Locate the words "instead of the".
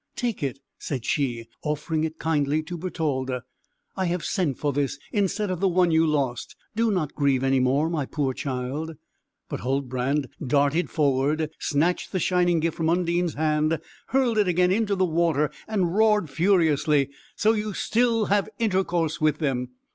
5.11-5.67